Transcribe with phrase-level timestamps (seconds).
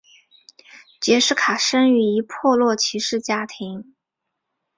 [0.99, 3.93] 杰式卡生于一破落骑士家庭。